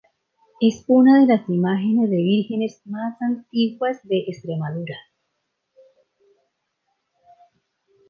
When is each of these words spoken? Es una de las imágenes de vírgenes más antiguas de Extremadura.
Es 0.59 0.83
una 0.87 1.19
de 1.21 1.27
las 1.27 1.47
imágenes 1.47 2.09
de 2.09 2.15
vírgenes 2.15 2.81
más 2.85 3.21
antiguas 3.21 4.01
de 4.01 4.23
Extremadura. 4.29 4.97